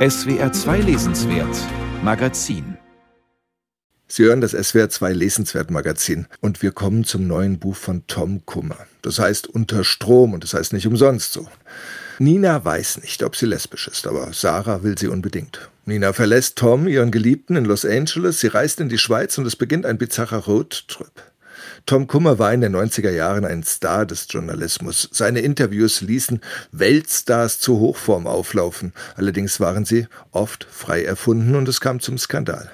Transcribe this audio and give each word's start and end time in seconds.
SWR 0.00 0.50
2 0.50 0.78
Lesenswert 0.78 1.54
Magazin 2.02 2.78
Sie 4.08 4.24
hören 4.24 4.40
das 4.40 4.52
SWR 4.52 4.88
2 4.88 5.12
Lesenswert 5.12 5.70
Magazin 5.70 6.26
und 6.40 6.62
wir 6.62 6.72
kommen 6.72 7.04
zum 7.04 7.26
neuen 7.26 7.58
Buch 7.58 7.76
von 7.76 8.06
Tom 8.06 8.46
Kummer. 8.46 8.78
Das 9.02 9.18
heißt 9.18 9.46
Unter 9.48 9.84
Strom 9.84 10.32
und 10.32 10.42
das 10.42 10.54
heißt 10.54 10.72
nicht 10.72 10.86
umsonst 10.86 11.34
so. 11.34 11.46
Nina 12.18 12.64
weiß 12.64 13.02
nicht, 13.02 13.22
ob 13.22 13.36
sie 13.36 13.44
lesbisch 13.44 13.88
ist, 13.88 14.06
aber 14.06 14.32
Sarah 14.32 14.82
will 14.82 14.96
sie 14.96 15.08
unbedingt. 15.08 15.68
Nina 15.84 16.14
verlässt 16.14 16.56
Tom, 16.56 16.88
ihren 16.88 17.10
Geliebten, 17.10 17.56
in 17.56 17.66
Los 17.66 17.84
Angeles, 17.84 18.40
sie 18.40 18.46
reist 18.46 18.80
in 18.80 18.88
die 18.88 18.96
Schweiz 18.96 19.36
und 19.36 19.44
es 19.44 19.56
beginnt 19.56 19.84
ein 19.84 19.98
bizarrer 19.98 20.46
Roadtrip. 20.46 21.29
Tom 21.86 22.06
Kummer 22.06 22.38
war 22.38 22.52
in 22.52 22.60
den 22.60 22.74
90er 22.74 23.10
Jahren 23.10 23.44
ein 23.44 23.62
Star 23.62 24.06
des 24.06 24.26
Journalismus. 24.28 25.08
Seine 25.12 25.40
Interviews 25.40 26.00
ließen 26.00 26.40
Weltstars 26.72 27.58
zur 27.58 27.80
Hochform 27.80 28.26
auflaufen. 28.26 28.92
Allerdings 29.16 29.60
waren 29.60 29.84
sie 29.84 30.06
oft 30.30 30.66
frei 30.70 31.04
erfunden 31.04 31.54
und 31.54 31.68
es 31.68 31.80
kam 31.80 32.00
zum 32.00 32.18
Skandal. 32.18 32.70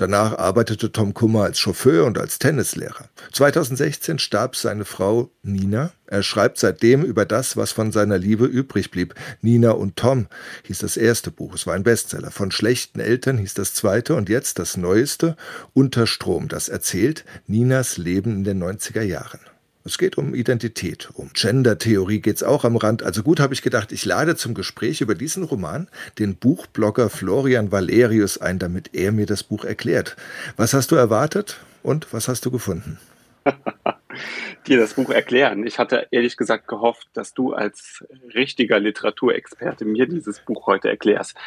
Danach 0.00 0.38
arbeitete 0.38 0.92
Tom 0.92 1.12
Kummer 1.12 1.42
als 1.42 1.58
Chauffeur 1.58 2.06
und 2.06 2.16
als 2.16 2.38
Tennislehrer. 2.38 3.10
2016 3.34 4.18
starb 4.18 4.56
seine 4.56 4.86
Frau 4.86 5.30
Nina. 5.42 5.92
Er 6.06 6.22
schreibt 6.22 6.56
seitdem 6.56 7.02
über 7.04 7.26
das, 7.26 7.58
was 7.58 7.72
von 7.72 7.92
seiner 7.92 8.16
Liebe 8.16 8.46
übrig 8.46 8.90
blieb. 8.90 9.14
Nina 9.42 9.72
und 9.72 9.96
Tom 9.96 10.28
hieß 10.62 10.78
das 10.78 10.96
erste 10.96 11.30
Buch. 11.30 11.54
Es 11.54 11.66
war 11.66 11.74
ein 11.74 11.82
Bestseller. 11.82 12.30
Von 12.30 12.50
schlechten 12.50 12.98
Eltern 12.98 13.36
hieß 13.36 13.52
das 13.52 13.74
zweite 13.74 14.14
und 14.14 14.30
jetzt 14.30 14.58
das 14.58 14.78
neueste, 14.78 15.36
Unterstrom. 15.74 16.48
Das 16.48 16.70
erzählt 16.70 17.26
Ninas 17.46 17.98
Leben 17.98 18.36
in 18.36 18.44
den 18.44 18.64
90er 18.64 19.02
Jahren. 19.02 19.40
Es 19.82 19.96
geht 19.96 20.18
um 20.18 20.34
Identität, 20.34 21.08
um 21.14 21.30
Gender-Theorie 21.32 22.20
geht 22.20 22.36
es 22.36 22.42
auch 22.42 22.64
am 22.64 22.76
Rand. 22.76 23.02
Also 23.02 23.22
gut 23.22 23.40
habe 23.40 23.54
ich 23.54 23.62
gedacht, 23.62 23.92
ich 23.92 24.04
lade 24.04 24.36
zum 24.36 24.52
Gespräch 24.52 25.00
über 25.00 25.14
diesen 25.14 25.42
Roman 25.42 25.88
den 26.18 26.36
Buchblogger 26.36 27.08
Florian 27.08 27.72
Valerius 27.72 28.36
ein, 28.36 28.58
damit 28.58 28.90
er 28.92 29.10
mir 29.10 29.24
das 29.24 29.42
Buch 29.42 29.64
erklärt. 29.64 30.16
Was 30.58 30.74
hast 30.74 30.90
du 30.90 30.96
erwartet 30.96 31.60
und 31.82 32.12
was 32.12 32.28
hast 32.28 32.44
du 32.44 32.50
gefunden? 32.50 32.98
Dir 34.66 34.76
das 34.76 34.92
Buch 34.92 35.08
erklären. 35.08 35.66
Ich 35.66 35.78
hatte 35.78 36.08
ehrlich 36.10 36.36
gesagt 36.36 36.68
gehofft, 36.68 37.08
dass 37.14 37.32
du 37.32 37.54
als 37.54 38.04
richtiger 38.34 38.78
Literaturexperte 38.78 39.86
mir 39.86 40.06
dieses 40.06 40.40
Buch 40.40 40.66
heute 40.66 40.90
erklärst. 40.90 41.38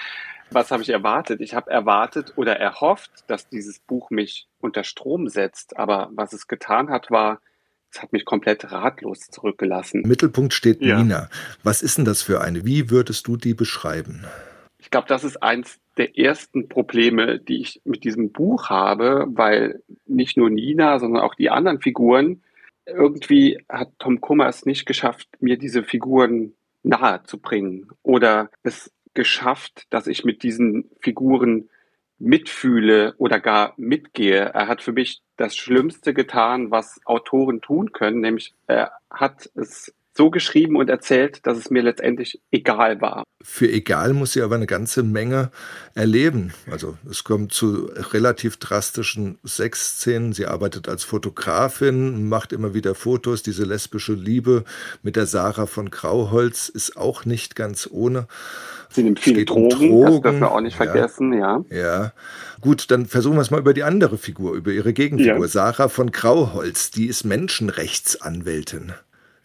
Was 0.49 0.71
habe 0.71 0.81
ich 0.81 0.89
erwartet? 0.89 1.39
Ich 1.39 1.53
habe 1.53 1.69
erwartet 1.69 2.33
oder 2.35 2.57
erhofft, 2.57 3.11
dass 3.27 3.47
dieses 3.47 3.77
Buch 3.77 4.09
mich 4.09 4.47
unter 4.59 4.83
Strom 4.83 5.27
setzt. 5.27 5.77
Aber 5.77 6.09
was 6.13 6.33
es 6.33 6.47
getan 6.47 6.89
hat, 6.89 7.11
war, 7.11 7.39
das 7.93 8.01
hat 8.01 8.11
mich 8.11 8.25
komplett 8.25 8.71
ratlos 8.71 9.29
zurückgelassen. 9.29 10.01
Im 10.01 10.09
Mittelpunkt 10.09 10.53
steht 10.53 10.81
ja. 10.81 10.97
Nina. 10.97 11.29
Was 11.61 11.83
ist 11.83 11.97
denn 11.97 12.05
das 12.05 12.23
für 12.23 12.41
eine? 12.41 12.65
Wie 12.65 12.89
würdest 12.89 13.27
du 13.27 13.37
die 13.37 13.53
beschreiben? 13.53 14.25
Ich 14.79 14.89
glaube, 14.89 15.07
das 15.07 15.23
ist 15.23 15.41
eins 15.43 15.79
der 15.97 16.17
ersten 16.17 16.67
Probleme, 16.69 17.39
die 17.39 17.61
ich 17.61 17.81
mit 17.85 18.03
diesem 18.03 18.31
Buch 18.31 18.69
habe, 18.69 19.27
weil 19.29 19.83
nicht 20.07 20.37
nur 20.37 20.49
Nina, 20.49 20.97
sondern 20.99 21.21
auch 21.21 21.35
die 21.35 21.51
anderen 21.51 21.81
Figuren, 21.81 22.41
irgendwie 22.85 23.63
hat 23.69 23.91
Tom 23.99 24.19
Kummer 24.19 24.47
es 24.47 24.65
nicht 24.65 24.85
geschafft, 24.85 25.29
mir 25.39 25.57
diese 25.57 25.83
Figuren 25.83 26.53
nahe 26.81 27.21
zu 27.23 27.37
bringen 27.37 27.89
oder 28.01 28.49
es 28.63 28.91
geschafft, 29.13 29.85
dass 29.91 30.07
ich 30.07 30.25
mit 30.25 30.41
diesen 30.41 30.89
Figuren 30.99 31.69
mitfühle 32.23 33.15
oder 33.17 33.39
gar 33.39 33.73
mitgehe. 33.75 34.39
Er 34.39 34.67
hat 34.67 34.81
für 34.81 34.93
mich 34.93 35.21
das 35.35 35.55
Schlimmste 35.55 36.13
getan, 36.13 36.71
was 36.71 37.01
Autoren 37.05 37.59
tun 37.61 37.91
können, 37.91 38.21
nämlich 38.21 38.53
er 38.65 38.93
hat 39.09 39.49
es 39.55 39.93
so 40.15 40.29
geschrieben 40.29 40.75
und 40.75 40.89
erzählt, 40.89 41.45
dass 41.45 41.57
es 41.57 41.71
mir 41.71 41.81
letztendlich 41.81 42.39
egal 42.51 43.01
war. 43.01 43.23
Für 43.41 43.69
egal 43.69 44.13
muss 44.13 44.33
sie 44.33 44.41
aber 44.41 44.55
eine 44.55 44.67
ganze 44.67 45.03
Menge 45.03 45.49
erleben. 45.95 46.53
Also 46.69 46.97
es 47.09 47.23
kommt 47.23 47.51
zu 47.51 47.89
relativ 48.11 48.57
drastischen 48.57 49.39
Sexszenen. 49.43 50.33
Sie 50.33 50.45
arbeitet 50.45 50.87
als 50.87 51.03
Fotografin, 51.03 52.29
macht 52.29 52.53
immer 52.53 52.73
wieder 52.73 52.95
Fotos. 52.95 53.43
Diese 53.43 53.65
lesbische 53.65 54.13
Liebe 54.13 54.63
mit 55.01 55.15
der 55.15 55.25
Sarah 55.25 55.65
von 55.65 55.89
Grauholz 55.89 56.69
ist 56.69 56.95
auch 56.95 57.25
nicht 57.25 57.55
ganz 57.55 57.89
ohne. 57.91 58.27
Sie 58.89 59.01
nimmt 59.01 59.19
viele 59.19 59.43
Drogen, 59.43 59.63
um 59.63 59.69
Drogen, 59.69 60.03
das 60.05 60.21
dürfen 60.21 60.39
wir 60.41 60.51
auch 60.51 60.61
nicht 60.61 60.77
vergessen, 60.77 61.33
ja. 61.33 61.65
Ja. 61.71 62.13
Gut, 62.61 62.91
dann 62.91 63.07
versuchen 63.07 63.35
wir 63.35 63.41
es 63.41 63.49
mal 63.49 63.59
über 63.59 63.73
die 63.73 63.83
andere 63.83 64.19
Figur, 64.19 64.53
über 64.53 64.71
ihre 64.71 64.93
Gegenfigur. 64.93 65.45
Ja. 65.45 65.47
Sarah 65.47 65.89
von 65.89 66.11
Grauholz, 66.11 66.91
die 66.91 67.07
ist 67.07 67.23
Menschenrechtsanwältin. 67.23 68.93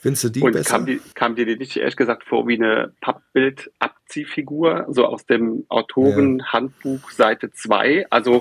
Findest 0.00 0.24
du 0.24 0.28
die 0.28 0.42
und 0.42 0.52
besser? 0.52 0.76
Kam, 0.76 0.86
die, 0.86 1.00
kam 1.14 1.34
dir 1.34 1.44
die 1.44 1.56
nicht 1.56 1.76
ehrlich 1.76 1.96
gesagt 1.96 2.22
vor 2.22 2.46
wie 2.46 2.54
eine 2.54 2.92
Pappbild-Abziehfigur, 3.00 4.86
so 4.90 5.04
aus 5.04 5.26
dem 5.26 5.64
Autorenhandbuch 5.68 7.10
Seite 7.10 7.50
2? 7.50 8.06
Also 8.08 8.40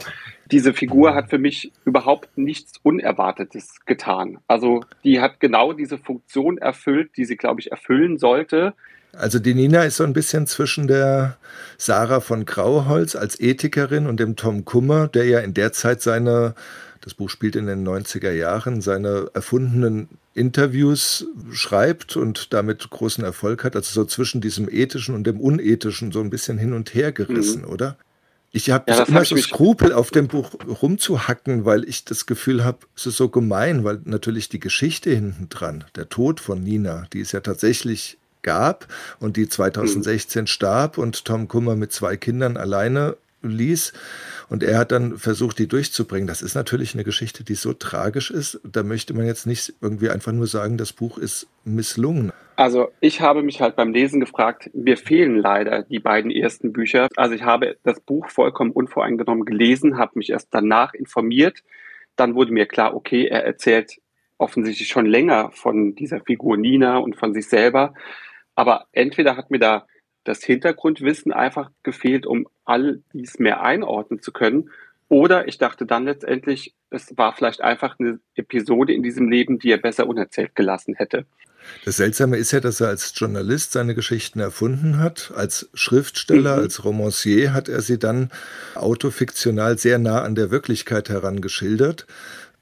diese 0.51 0.75
Figur 0.75 1.15
hat 1.15 1.31
für 1.31 1.39
mich 1.39 1.71
überhaupt 1.83 2.37
nichts 2.37 2.73
Unerwartetes 2.83 3.83
getan. 3.87 4.37
Also 4.47 4.83
die 5.03 5.19
hat 5.19 5.39
genau 5.39 5.73
diese 5.73 5.97
Funktion 5.97 6.59
erfüllt, 6.59 7.17
die 7.17 7.25
sie, 7.25 7.37
glaube 7.37 7.59
ich, 7.59 7.71
erfüllen 7.71 8.19
sollte. 8.19 8.75
Also 9.13 9.39
die 9.39 9.55
Nina 9.55 9.83
ist 9.83 9.97
so 9.97 10.03
ein 10.03 10.13
bisschen 10.13 10.45
zwischen 10.45 10.87
der 10.87 11.37
Sarah 11.77 12.19
von 12.19 12.45
Grauholz 12.45 13.15
als 13.15 13.39
Ethikerin 13.39 14.05
und 14.05 14.19
dem 14.19 14.35
Tom 14.35 14.63
Kummer, 14.63 15.07
der 15.07 15.25
ja 15.25 15.39
in 15.39 15.55
der 15.55 15.73
Zeit 15.73 16.01
seine, 16.03 16.53
das 17.07 17.13
Buch 17.13 17.29
spielt 17.29 17.55
in 17.55 17.67
den 17.67 17.87
90er 17.87 18.31
Jahren, 18.31 18.81
seine 18.81 19.31
erfundenen 19.33 20.09
Interviews 20.33 21.25
schreibt 21.51 22.17
und 22.17 22.51
damit 22.51 22.89
großen 22.89 23.23
Erfolg 23.23 23.63
hat. 23.63 23.77
Also 23.77 24.01
so 24.01 24.05
zwischen 24.05 24.41
diesem 24.41 24.67
ethischen 24.69 25.15
und 25.15 25.25
dem 25.25 25.39
unethischen 25.39 26.11
so 26.11 26.19
ein 26.19 26.29
bisschen 26.29 26.57
hin 26.57 26.73
und 26.73 26.93
her 26.93 27.13
gerissen, 27.13 27.61
mhm. 27.61 27.69
oder? 27.69 27.97
Ich 28.51 28.69
habe 28.71 28.91
ja, 28.91 29.03
immer 29.03 29.19
hab 29.19 29.25
so 29.25 29.37
Skrupel, 29.37 29.93
auf 29.93 30.11
dem 30.11 30.27
Buch 30.27 30.51
rumzuhacken, 30.81 31.63
weil 31.63 31.87
ich 31.87 32.03
das 32.03 32.25
Gefühl 32.25 32.65
habe, 32.65 32.79
es 32.93 33.05
ist 33.05 33.15
so 33.15 33.29
gemein, 33.29 33.85
weil 33.85 34.01
natürlich 34.03 34.49
die 34.49 34.59
Geschichte 34.59 35.09
hinten 35.11 35.47
dran, 35.47 35.85
der 35.95 36.09
Tod 36.09 36.41
von 36.41 36.61
Nina, 36.61 37.07
die 37.13 37.21
ist 37.21 37.31
ja 37.31 37.39
tatsächlich 37.39 38.17
gab 38.41 38.87
und 39.21 39.37
die 39.37 39.47
2016 39.47 40.41
mhm. 40.41 40.47
starb 40.47 40.97
und 40.97 41.23
Tom 41.23 41.47
Kummer 41.47 41.77
mit 41.77 41.93
zwei 41.93 42.17
Kindern 42.17 42.57
alleine 42.57 43.15
ließ. 43.41 43.93
Und 44.49 44.63
er 44.63 44.77
hat 44.77 44.91
dann 44.91 45.17
versucht, 45.17 45.59
die 45.59 45.67
durchzubringen. 45.67 46.27
Das 46.27 46.41
ist 46.41 46.55
natürlich 46.55 46.93
eine 46.93 47.03
Geschichte, 47.03 47.43
die 47.43 47.55
so 47.55 47.73
tragisch 47.73 48.31
ist. 48.31 48.59
Da 48.63 48.83
möchte 48.83 49.13
man 49.13 49.25
jetzt 49.25 49.45
nicht 49.45 49.73
irgendwie 49.81 50.09
einfach 50.09 50.31
nur 50.31 50.47
sagen, 50.47 50.77
das 50.77 50.93
Buch 50.93 51.17
ist 51.17 51.47
misslungen. 51.65 52.31
Also 52.55 52.89
ich 53.01 53.21
habe 53.21 53.43
mich 53.43 53.61
halt 53.61 53.75
beim 53.75 53.93
Lesen 53.93 54.19
gefragt, 54.19 54.71
mir 54.73 54.97
fehlen 54.97 55.37
leider 55.37 55.83
die 55.83 55.99
beiden 55.99 56.31
ersten 56.31 56.73
Bücher. 56.73 57.07
Also 57.15 57.35
ich 57.35 57.43
habe 57.43 57.77
das 57.83 57.99
Buch 57.99 58.29
vollkommen 58.29 58.71
unvoreingenommen 58.71 59.45
gelesen, 59.45 59.97
habe 59.97 60.13
mich 60.15 60.31
erst 60.31 60.47
danach 60.51 60.93
informiert. 60.93 61.63
Dann 62.15 62.33
wurde 62.33 62.51
mir 62.51 62.65
klar, 62.65 62.95
okay, 62.95 63.27
er 63.27 63.45
erzählt 63.45 63.99
offensichtlich 64.39 64.87
schon 64.87 65.05
länger 65.05 65.51
von 65.51 65.95
dieser 65.95 66.21
Figur 66.21 66.57
Nina 66.57 66.97
und 66.97 67.15
von 67.15 67.33
sich 67.33 67.47
selber. 67.47 67.93
Aber 68.55 68.87
entweder 68.91 69.37
hat 69.37 69.51
mir 69.51 69.59
da 69.59 69.85
das 70.27 70.43
Hintergrundwissen 70.43 71.31
einfach 71.31 71.71
gefehlt, 71.83 72.25
um 72.25 72.47
all 72.65 73.01
dies 73.13 73.39
mehr 73.39 73.61
einordnen 73.61 74.21
zu 74.21 74.31
können. 74.31 74.69
Oder 75.09 75.47
ich 75.47 75.57
dachte 75.57 75.85
dann 75.85 76.03
letztendlich, 76.03 76.73
es 76.89 77.17
war 77.17 77.33
vielleicht 77.33 77.61
einfach 77.61 77.97
eine 77.97 78.19
Episode 78.35 78.93
in 78.93 79.03
diesem 79.03 79.29
Leben, 79.29 79.57
die 79.57 79.71
er 79.71 79.77
besser 79.77 80.07
unerzählt 80.07 80.53
gelassen 80.55 80.95
hätte. 80.95 81.25
Das 81.85 81.97
Seltsame 81.97 82.37
ist 82.37 82.51
ja, 82.51 82.59
dass 82.59 82.81
er 82.81 82.89
als 82.89 83.13
Journalist 83.15 83.71
seine 83.71 83.95
Geschichten 83.95 84.39
erfunden 84.39 84.99
hat. 84.99 85.31
Als 85.35 85.69
Schriftsteller, 85.73 86.57
mhm. 86.57 86.63
als 86.63 86.83
Romancier 86.83 87.53
hat 87.53 87.69
er 87.69 87.81
sie 87.81 87.99
dann 87.99 88.29
autofiktional 88.75 89.77
sehr 89.77 89.97
nah 89.97 90.21
an 90.21 90.35
der 90.35 90.51
Wirklichkeit 90.51 91.09
herangeschildert. 91.09 92.05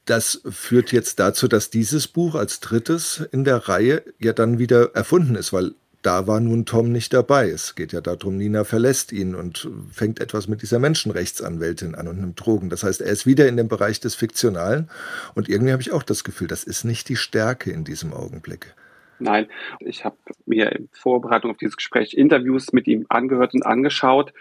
Das 0.05 0.41
führt 0.47 0.91
jetzt 0.91 1.19
dazu, 1.19 1.47
dass 1.47 1.71
dieses 1.71 2.07
Buch 2.07 2.35
als 2.35 2.59
drittes 2.59 3.27
in 3.31 3.43
der 3.43 3.67
Reihe 3.67 4.03
ja 4.19 4.33
dann 4.33 4.59
wieder 4.59 4.93
erfunden 4.93 5.35
ist, 5.35 5.51
weil 5.51 5.73
da 6.05 6.27
war 6.27 6.39
nun 6.39 6.65
Tom 6.65 6.91
nicht 6.91 7.13
dabei. 7.13 7.49
Es 7.49 7.73
geht 7.73 7.91
ja 7.91 7.99
darum, 7.99 8.37
Nina 8.37 8.63
verlässt 8.63 9.11
ihn 9.11 9.33
und 9.33 9.67
fängt 9.91 10.19
etwas 10.19 10.47
mit 10.47 10.61
dieser 10.61 10.77
Menschenrechtsanwältin 10.77 11.95
an 11.95 12.07
und 12.07 12.19
nimmt 12.19 12.45
Drogen. 12.45 12.69
Das 12.69 12.83
heißt, 12.83 13.01
er 13.01 13.11
ist 13.11 13.25
wieder 13.25 13.47
in 13.47 13.57
dem 13.57 13.67
Bereich 13.67 13.99
des 13.99 14.13
Fiktionalen. 14.13 14.89
Und 15.33 15.49
irgendwie 15.49 15.71
habe 15.71 15.81
ich 15.81 15.91
auch 15.91 16.03
das 16.03 16.23
Gefühl, 16.23 16.47
das 16.47 16.63
ist 16.63 16.83
nicht 16.83 17.09
die 17.09 17.15
Stärke 17.15 17.71
in 17.71 17.83
diesem 17.83 18.13
Augenblick. 18.13 18.75
Nein, 19.17 19.47
ich 19.79 20.05
habe 20.05 20.17
mir 20.45 20.71
in 20.73 20.89
Vorbereitung 20.91 21.51
auf 21.51 21.57
dieses 21.57 21.77
Gespräch 21.77 22.13
Interviews 22.13 22.71
mit 22.71 22.87
ihm 22.87 23.05
angehört 23.09 23.55
und 23.55 23.65
angeschaut. 23.65 24.31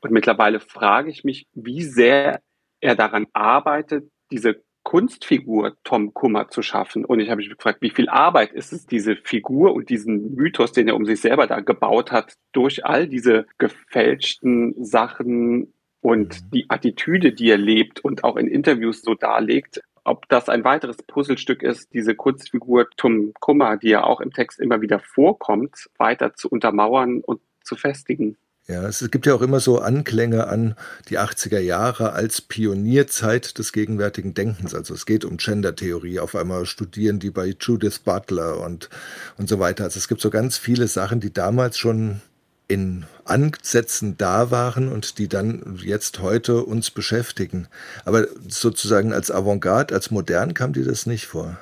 Und 0.00 0.10
mittlerweile 0.10 0.60
frage 0.60 1.10
ich 1.10 1.24
mich, 1.24 1.46
wie 1.54 1.82
sehr 1.82 2.42
er 2.80 2.94
daran 2.94 3.26
arbeitet, 3.32 4.10
diese 4.30 4.62
Kunstfigur 4.86 5.76
Tom 5.82 6.14
Kummer 6.14 6.48
zu 6.48 6.62
schaffen. 6.62 7.04
Und 7.04 7.18
ich 7.18 7.28
habe 7.28 7.38
mich 7.38 7.50
gefragt, 7.50 7.82
wie 7.82 7.90
viel 7.90 8.08
Arbeit 8.08 8.52
ist 8.52 8.72
es, 8.72 8.86
diese 8.86 9.16
Figur 9.16 9.74
und 9.74 9.90
diesen 9.90 10.36
Mythos, 10.36 10.70
den 10.70 10.86
er 10.86 10.94
um 10.94 11.04
sich 11.04 11.20
selber 11.20 11.48
da 11.48 11.58
gebaut 11.58 12.12
hat, 12.12 12.34
durch 12.52 12.86
all 12.86 13.08
diese 13.08 13.46
gefälschten 13.58 14.76
Sachen 14.84 15.74
und 16.00 16.40
mhm. 16.40 16.50
die 16.54 16.66
Attitüde, 16.70 17.32
die 17.32 17.50
er 17.50 17.58
lebt 17.58 17.98
und 17.98 18.22
auch 18.22 18.36
in 18.36 18.46
Interviews 18.46 19.02
so 19.02 19.14
darlegt, 19.14 19.80
ob 20.04 20.28
das 20.28 20.48
ein 20.48 20.62
weiteres 20.62 20.98
Puzzlestück 20.98 21.64
ist, 21.64 21.92
diese 21.92 22.14
Kunstfigur 22.14 22.86
Tom 22.96 23.32
Kummer, 23.40 23.78
die 23.78 23.88
ja 23.88 24.04
auch 24.04 24.20
im 24.20 24.32
Text 24.32 24.60
immer 24.60 24.82
wieder 24.82 25.00
vorkommt, 25.00 25.90
weiter 25.98 26.34
zu 26.34 26.48
untermauern 26.48 27.22
und 27.22 27.40
zu 27.64 27.74
festigen. 27.74 28.36
Ja, 28.68 28.82
es 28.88 29.08
gibt 29.12 29.26
ja 29.26 29.34
auch 29.34 29.42
immer 29.42 29.60
so 29.60 29.78
Anklänge 29.78 30.48
an 30.48 30.74
die 31.08 31.20
80er 31.20 31.60
Jahre 31.60 32.12
als 32.14 32.40
Pionierzeit 32.40 33.58
des 33.58 33.72
gegenwärtigen 33.72 34.34
Denkens. 34.34 34.74
Also 34.74 34.92
es 34.92 35.06
geht 35.06 35.24
um 35.24 35.36
Gender-Theorie. 35.36 36.18
Auf 36.18 36.34
einmal 36.34 36.66
studieren 36.66 37.20
die 37.20 37.30
bei 37.30 37.54
Judith 37.60 38.00
Butler 38.00 38.60
und, 38.60 38.90
und 39.38 39.48
so 39.48 39.60
weiter. 39.60 39.84
Also 39.84 39.98
es 39.98 40.08
gibt 40.08 40.20
so 40.20 40.30
ganz 40.30 40.58
viele 40.58 40.88
Sachen, 40.88 41.20
die 41.20 41.32
damals 41.32 41.78
schon 41.78 42.20
in 42.66 43.04
Ansätzen 43.24 44.16
da 44.18 44.50
waren 44.50 44.90
und 44.90 45.18
die 45.18 45.28
dann 45.28 45.78
jetzt 45.84 46.20
heute 46.20 46.64
uns 46.64 46.90
beschäftigen. 46.90 47.68
Aber 48.04 48.26
sozusagen 48.48 49.12
als 49.12 49.30
Avantgarde, 49.30 49.94
als 49.94 50.10
modern 50.10 50.54
kam 50.54 50.72
dir 50.72 50.84
das 50.84 51.06
nicht 51.06 51.26
vor? 51.26 51.56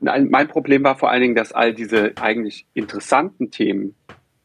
Nein, 0.00 0.30
mein 0.30 0.48
Problem 0.48 0.82
war 0.82 0.98
vor 0.98 1.12
allen 1.12 1.22
Dingen, 1.22 1.36
dass 1.36 1.52
all 1.52 1.72
diese 1.72 2.12
eigentlich 2.16 2.66
interessanten 2.74 3.52
Themen, 3.52 3.94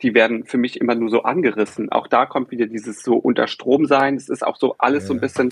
die 0.01 0.13
werden 0.13 0.45
für 0.45 0.57
mich 0.57 0.79
immer 0.79 0.95
nur 0.95 1.09
so 1.09 1.23
angerissen. 1.23 1.91
Auch 1.91 2.07
da 2.07 2.25
kommt 2.25 2.51
wieder 2.51 2.67
dieses 2.67 3.01
so 3.01 3.15
unter 3.15 3.47
Strom 3.47 3.85
sein. 3.85 4.15
Es 4.15 4.29
ist 4.29 4.45
auch 4.45 4.57
so 4.57 4.75
alles 4.77 5.03
ja. 5.03 5.07
so 5.07 5.13
ein 5.13 5.19
bisschen, 5.19 5.49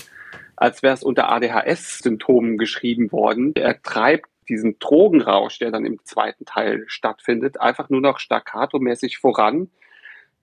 als 0.54 0.82
wäre 0.82 0.94
es 0.94 1.02
unter 1.02 1.28
ADHS-Symptomen 1.30 2.56
geschrieben 2.56 3.10
worden. 3.10 3.52
Er 3.56 3.82
treibt 3.82 4.28
diesen 4.48 4.78
Drogenrausch, 4.78 5.58
der 5.58 5.72
dann 5.72 5.84
im 5.84 5.98
zweiten 6.04 6.44
Teil 6.44 6.84
stattfindet, 6.86 7.60
einfach 7.60 7.90
nur 7.90 8.00
noch 8.00 8.20
staccato-mäßig 8.20 9.18
voran, 9.18 9.70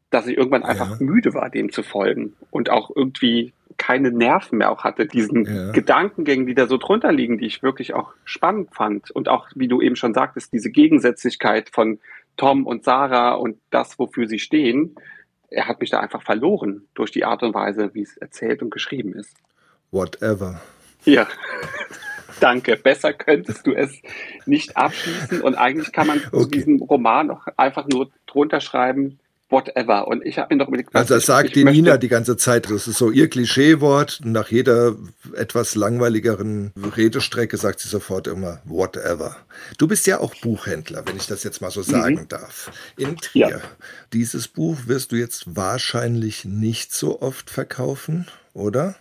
dass 0.10 0.28
ich 0.28 0.38
irgendwann 0.38 0.64
einfach 0.64 1.00
ja. 1.00 1.06
müde 1.06 1.34
war, 1.34 1.50
dem 1.50 1.72
zu 1.72 1.82
folgen 1.82 2.36
und 2.52 2.70
auch 2.70 2.92
irgendwie 2.94 3.54
keine 3.78 4.12
Nerven 4.12 4.60
mehr 4.60 4.72
auch 4.72 4.84
hatte, 4.84 5.08
diesen 5.08 5.46
ja. 5.46 5.72
Gedankengängen, 5.72 6.46
die 6.46 6.54
da 6.54 6.68
so 6.68 6.78
drunter 6.78 7.12
liegen, 7.12 7.38
die 7.38 7.48
ich 7.48 7.64
wirklich 7.64 7.94
auch 7.94 8.14
spannend 8.24 8.70
fand. 8.76 9.10
Und 9.10 9.30
auch, 9.30 9.48
wie 9.56 9.68
du 9.68 9.82
eben 9.82 9.96
schon 9.96 10.14
sagtest, 10.14 10.54
diese 10.54 10.70
Gegensätzlichkeit 10.70 11.70
von 11.70 12.00
Tom 12.38 12.66
und 12.66 12.84
Sarah 12.84 13.34
und 13.34 13.58
das, 13.70 13.98
wofür 14.00 14.28
sie 14.28 14.40
stehen, 14.40 14.96
er 15.50 15.68
hat 15.68 15.80
mich 15.80 15.92
da 15.92 16.00
einfach 16.00 16.24
verloren 16.24 16.88
durch 16.96 17.12
die 17.12 17.26
Art 17.26 17.44
und 17.44 17.54
Weise, 17.54 17.94
wie 17.94 18.02
es 18.02 18.18
erzählt 18.18 18.62
und 18.62 18.72
geschrieben 18.72 19.14
ist. 19.14 19.36
Whatever. 19.92 20.62
Ja. 21.06 21.28
Danke. 22.40 22.76
Besser 22.76 23.14
könntest 23.14 23.68
du 23.68 23.74
es 23.74 24.02
nicht 24.46 24.76
abschließen. 24.76 25.42
Und 25.42 25.56
eigentlich 25.56 25.92
kann 25.92 26.08
man 26.08 26.18
okay. 26.18 26.38
zu 26.38 26.50
diesem 26.50 26.82
Roman 26.82 27.30
auch 27.30 27.46
einfach 27.58 27.88
nur 27.88 28.10
drunter 28.26 28.60
schreiben, 28.60 29.20
whatever. 29.54 30.08
Und 30.08 30.26
ich 30.26 30.38
habe 30.38 30.54
mir 30.54 30.60
doch 30.60 30.68
überlegt, 30.68 30.94
Also 30.94 31.14
das 31.14 31.26
sagt 31.26 31.56
die 31.56 31.64
Nina 31.64 31.98
die 31.98 32.10
ganze 32.10 32.36
Zeit. 32.36 32.70
Das 32.70 32.88
ist 32.88 32.98
so 32.98 33.12
ihr 33.12 33.30
Klischeewort. 33.30 34.20
Nach 34.26 34.50
jeder 34.50 34.96
etwas 35.36 35.76
langweiligeren 35.76 36.74
Redestrecke 36.98 37.56
sagt 37.58 37.80
sie 37.80 37.88
sofort 37.88 38.28
immer 38.28 38.60
whatever. 38.66 39.38
Du 39.78 39.88
bist 39.88 40.08
ja 40.08 40.20
auch 40.20 40.36
Buchhändler, 40.36 41.04
wenn 41.06 41.16
ich 41.16 41.28
das 41.28 41.44
jetzt 41.44 41.62
mal 41.62 41.72
so 41.72 41.84
sagen 41.84 42.16
mhm. 42.16 42.28
darf. 42.28 42.72
In 42.98 43.16
Trier. 43.18 43.50
Ja. 43.50 43.62
Dieses 44.12 44.48
Buch 44.48 44.78
wirst 44.88 45.12
du 45.12 45.16
jetzt 45.16 45.56
wahrscheinlich 45.56 46.44
nicht 46.44 46.94
so 46.94 47.22
oft 47.22 47.50
verkaufen, 47.50 48.28
oder? 48.54 48.96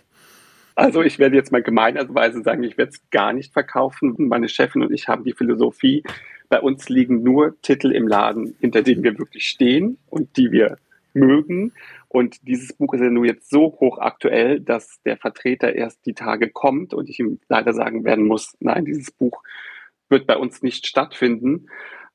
Also 0.75 1.01
ich 1.01 1.19
werde 1.19 1.35
jetzt 1.35 1.51
mal 1.51 1.61
gemeinerweise 1.61 2.41
sagen, 2.41 2.63
ich 2.63 2.77
werde 2.77 2.91
es 2.93 3.01
gar 3.11 3.33
nicht 3.33 3.53
verkaufen. 3.53 4.15
Meine 4.17 4.49
Chefin 4.49 4.81
und 4.81 4.91
ich 4.91 5.07
haben 5.07 5.23
die 5.23 5.33
Philosophie, 5.33 6.03
bei 6.49 6.59
uns 6.59 6.89
liegen 6.89 7.23
nur 7.23 7.59
Titel 7.61 7.91
im 7.91 8.07
Laden, 8.07 8.55
hinter 8.59 8.81
denen 8.81 9.03
wir 9.03 9.17
wirklich 9.17 9.47
stehen 9.47 9.97
und 10.09 10.37
die 10.37 10.51
wir 10.51 10.77
mögen. 11.13 11.73
Und 12.07 12.47
dieses 12.47 12.73
Buch 12.73 12.93
ist 12.93 13.01
ja 13.01 13.09
nur 13.09 13.25
jetzt 13.25 13.49
so 13.49 13.77
hochaktuell, 13.79 14.59
dass 14.59 15.01
der 15.03 15.17
Vertreter 15.17 15.73
erst 15.73 16.05
die 16.05 16.13
Tage 16.13 16.49
kommt 16.49 16.93
und 16.93 17.09
ich 17.09 17.19
ihm 17.19 17.39
leider 17.49 17.73
sagen 17.73 18.03
werden 18.03 18.25
muss, 18.25 18.55
nein, 18.59 18.85
dieses 18.85 19.11
Buch 19.11 19.41
wird 20.09 20.27
bei 20.27 20.37
uns 20.37 20.61
nicht 20.61 20.87
stattfinden. 20.87 21.67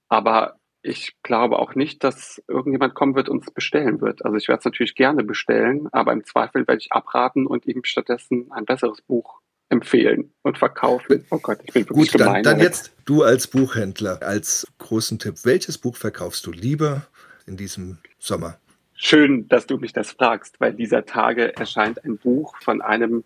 Aber 0.08 0.56
ich 0.82 1.16
glaube 1.22 1.58
auch 1.58 1.74
nicht, 1.74 2.04
dass 2.04 2.42
irgendjemand 2.48 2.94
kommen 2.94 3.14
wird 3.14 3.28
und 3.28 3.44
es 3.44 3.50
bestellen 3.52 4.00
wird. 4.00 4.24
Also 4.24 4.36
ich 4.36 4.48
werde 4.48 4.60
es 4.60 4.64
natürlich 4.64 4.94
gerne 4.94 5.24
bestellen, 5.24 5.88
aber 5.92 6.12
im 6.12 6.24
Zweifel 6.24 6.66
werde 6.66 6.78
ich 6.80 6.92
abraten 6.92 7.46
und 7.46 7.66
ihm 7.66 7.82
stattdessen 7.84 8.50
ein 8.52 8.64
besseres 8.64 9.02
Buch 9.02 9.40
empfehlen 9.70 10.32
und 10.42 10.58
verkaufen. 10.58 11.24
Oh 11.30 11.38
Gott, 11.38 11.58
ich 11.64 11.72
bin 11.72 11.88
wirklich 11.88 12.12
Gut, 12.12 12.20
gemein. 12.20 12.42
Dann, 12.42 12.58
dann 12.58 12.60
jetzt 12.60 12.92
du 13.04 13.22
als 13.22 13.46
Buchhändler, 13.46 14.22
als 14.22 14.66
großen 14.78 15.18
Tipp. 15.18 15.36
Welches 15.44 15.78
Buch 15.78 15.96
verkaufst 15.96 16.46
du 16.46 16.52
lieber 16.52 17.06
in 17.46 17.56
diesem 17.56 17.98
Sommer? 18.18 18.58
Schön, 18.94 19.46
dass 19.48 19.66
du 19.66 19.76
mich 19.76 19.92
das 19.92 20.10
fragst, 20.10 20.60
weil 20.60 20.74
dieser 20.74 21.06
Tage 21.06 21.56
erscheint 21.56 22.04
ein 22.04 22.18
Buch 22.18 22.56
von 22.60 22.82
einem 22.82 23.24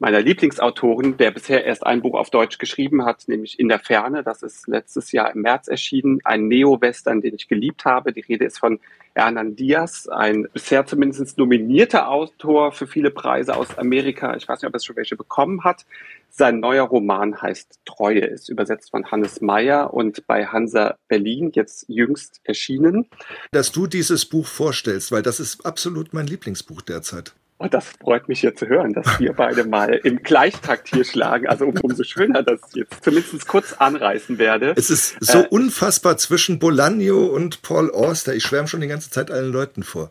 meiner 0.00 0.20
Lieblingsautoren, 0.20 1.16
der 1.18 1.30
bisher 1.30 1.64
erst 1.64 1.86
ein 1.86 2.00
Buch 2.00 2.14
auf 2.14 2.30
Deutsch 2.30 2.58
geschrieben 2.58 3.04
hat, 3.04 3.28
nämlich 3.28 3.60
In 3.60 3.68
der 3.68 3.78
Ferne. 3.78 4.24
Das 4.24 4.42
ist 4.42 4.66
letztes 4.66 5.12
Jahr 5.12 5.32
im 5.34 5.42
März 5.42 5.68
erschienen. 5.68 6.20
Ein 6.24 6.48
Neo-Western, 6.48 7.20
den 7.20 7.34
ich 7.34 7.48
geliebt 7.48 7.84
habe. 7.84 8.12
Die 8.12 8.20
Rede 8.20 8.46
ist 8.46 8.58
von 8.58 8.80
Hernan 9.14 9.56
Diaz, 9.56 10.08
ein 10.08 10.48
bisher 10.52 10.86
zumindest 10.86 11.36
nominierter 11.36 12.08
Autor 12.08 12.72
für 12.72 12.86
viele 12.86 13.10
Preise 13.10 13.56
aus 13.56 13.76
Amerika. 13.76 14.36
Ich 14.36 14.48
weiß 14.48 14.62
nicht, 14.62 14.68
ob 14.68 14.74
er 14.74 14.80
schon 14.80 14.96
welche 14.96 15.16
bekommen 15.16 15.64
hat. 15.64 15.84
Sein 16.30 16.60
neuer 16.60 16.84
Roman 16.84 17.42
heißt 17.42 17.80
Treue, 17.84 18.20
ist 18.20 18.48
übersetzt 18.48 18.92
von 18.92 19.10
Hannes 19.10 19.40
Meyer 19.40 19.92
und 19.92 20.26
bei 20.26 20.46
Hansa 20.46 20.96
Berlin 21.08 21.50
jetzt 21.52 21.86
jüngst 21.88 22.40
erschienen. 22.44 23.06
Dass 23.50 23.72
du 23.72 23.88
dieses 23.88 24.26
Buch 24.26 24.46
vorstellst, 24.46 25.10
weil 25.10 25.22
das 25.22 25.40
ist 25.40 25.66
absolut 25.66 26.14
mein 26.14 26.28
Lieblingsbuch 26.28 26.80
derzeit. 26.80 27.34
Oh, 27.62 27.68
das 27.68 27.88
freut 28.02 28.26
mich 28.26 28.40
hier 28.40 28.54
zu 28.54 28.68
hören, 28.68 28.94
dass 28.94 29.20
wir 29.20 29.34
beide 29.34 29.64
mal 29.64 29.92
im 29.92 30.22
Gleichtakt 30.22 30.88
hier 30.88 31.04
schlagen. 31.04 31.46
Also 31.46 31.66
um, 31.66 31.74
umso 31.82 32.04
schöner, 32.04 32.42
dass 32.42 32.58
ich 32.70 32.76
jetzt 32.76 33.04
zumindest 33.04 33.46
kurz 33.46 33.74
anreißen 33.74 34.38
werde. 34.38 34.72
Es 34.78 34.88
ist 34.88 35.18
so 35.20 35.40
äh, 35.40 35.48
unfassbar 35.48 36.16
zwischen 36.16 36.58
Bolaño 36.58 37.26
und 37.26 37.60
Paul 37.60 37.90
Auster. 37.90 38.34
Ich 38.34 38.44
schwärme 38.44 38.66
schon 38.66 38.80
die 38.80 38.86
ganze 38.86 39.10
Zeit 39.10 39.30
allen 39.30 39.52
Leuten 39.52 39.82
vor. 39.82 40.10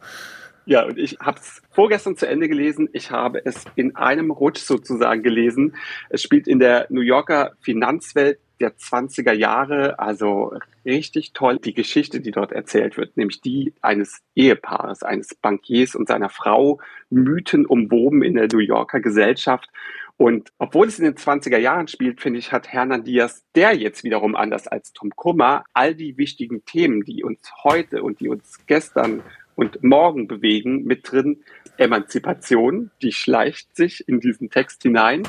Ja, 0.65 0.85
und 0.85 0.99
ich 0.99 1.17
habe 1.19 1.39
es 1.39 1.63
vorgestern 1.71 2.15
zu 2.15 2.27
Ende 2.27 2.49
gelesen. 2.49 2.87
Ich 2.93 3.09
habe 3.09 3.43
es 3.43 3.63
in 3.73 3.95
einem 3.95 4.29
Rutsch 4.29 4.61
sozusagen 4.61 5.23
gelesen. 5.23 5.75
Es 6.11 6.21
spielt 6.21 6.47
in 6.47 6.59
der 6.59 6.85
New 6.89 7.01
Yorker 7.01 7.53
Finanzwelt 7.61 8.37
der 8.59 8.77
20er 8.77 9.33
Jahre, 9.33 9.99
also 9.99 10.53
richtig 10.85 11.33
toll 11.33 11.59
die 11.59 11.73
Geschichte, 11.73 12.21
die 12.21 12.31
dort 12.31 12.51
erzählt 12.51 12.97
wird, 12.97 13.17
nämlich 13.17 13.41
die 13.41 13.73
eines 13.81 14.21
Ehepaares, 14.35 15.03
eines 15.03 15.35
Bankiers 15.35 15.95
und 15.95 16.07
seiner 16.07 16.29
Frau, 16.29 16.79
Mythen 17.09 17.65
umwoben 17.65 18.23
in 18.23 18.35
der 18.35 18.47
New 18.51 18.59
Yorker 18.59 18.99
Gesellschaft. 18.99 19.69
Und 20.17 20.51
obwohl 20.57 20.87
es 20.87 20.99
in 20.99 21.05
den 21.05 21.15
20er 21.15 21.57
Jahren 21.57 21.87
spielt, 21.87 22.19
finde 22.19 22.39
ich, 22.39 22.51
hat 22.51 22.67
Hernan 22.67 23.05
Diaz, 23.05 23.45
der 23.55 23.73
jetzt 23.73 24.03
wiederum 24.03 24.35
anders 24.35 24.67
als 24.67 24.91
Tom 24.91 25.11
Kummer, 25.15 25.63
all 25.73 25.95
die 25.95 26.17
wichtigen 26.17 26.65
Themen, 26.65 27.05
die 27.05 27.23
uns 27.23 27.39
heute 27.63 28.03
und 28.03 28.19
die 28.19 28.27
uns 28.27 28.59
gestern 28.67 29.23
und 29.55 29.81
morgen 29.81 30.27
bewegen, 30.27 30.83
mit 30.83 31.09
drin. 31.09 31.43
Emanzipation, 31.77 32.91
die 33.01 33.13
schleicht 33.13 33.75
sich 33.75 34.07
in 34.09 34.19
diesen 34.19 34.49
Text 34.49 34.83
hinein. 34.83 35.23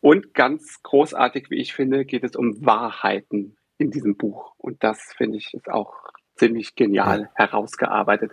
Und 0.00 0.34
ganz 0.34 0.82
großartig, 0.82 1.50
wie 1.50 1.60
ich 1.60 1.72
finde, 1.72 2.04
geht 2.04 2.24
es 2.24 2.36
um 2.36 2.64
Wahrheiten 2.64 3.56
in 3.78 3.90
diesem 3.90 4.16
Buch. 4.16 4.54
Und 4.58 4.82
das 4.82 4.98
finde 5.16 5.38
ich 5.38 5.52
ist 5.54 5.68
auch 5.68 5.94
ziemlich 6.36 6.74
genial 6.74 7.22
ja. 7.22 7.28
herausgearbeitet. 7.34 8.32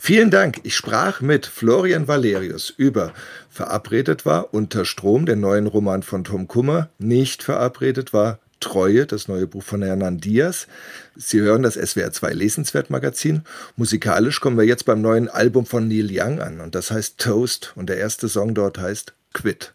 Vielen 0.00 0.30
Dank. 0.30 0.60
Ich 0.62 0.74
sprach 0.74 1.20
mit 1.20 1.46
Florian 1.46 2.08
Valerius 2.08 2.70
über 2.70 3.12
Verabredet 3.50 4.24
war 4.24 4.54
Unter 4.54 4.84
Strom, 4.84 5.26
der 5.26 5.36
neuen 5.36 5.66
Roman 5.66 6.02
von 6.02 6.24
Tom 6.24 6.48
Kummer. 6.48 6.88
Nicht 6.98 7.42
verabredet 7.42 8.12
war 8.12 8.38
Treue, 8.60 9.06
das 9.06 9.28
neue 9.28 9.46
Buch 9.46 9.62
von 9.62 9.82
Hernan 9.82 10.18
Diaz. 10.18 10.68
Sie 11.16 11.40
hören 11.40 11.62
das 11.62 11.74
SWR 11.74 12.12
2 12.12 12.32
Lesenswert 12.32 12.90
Magazin. 12.90 13.42
Musikalisch 13.76 14.40
kommen 14.40 14.56
wir 14.56 14.64
jetzt 14.64 14.84
beim 14.84 15.02
neuen 15.02 15.28
Album 15.28 15.66
von 15.66 15.88
Neil 15.88 16.08
Young 16.10 16.40
an 16.40 16.60
und 16.60 16.74
das 16.74 16.90
heißt 16.90 17.18
Toast 17.18 17.72
und 17.76 17.88
der 17.88 17.98
erste 17.98 18.28
Song 18.28 18.54
dort 18.54 18.78
heißt 18.78 19.14
Quit. 19.34 19.70